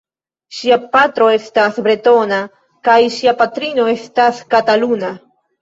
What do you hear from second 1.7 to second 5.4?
bretona kaj ŝia patrino estas kataluna.